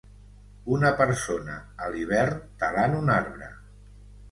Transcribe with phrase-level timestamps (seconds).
[0.77, 3.55] Una persona a l'hivern talant un arbre.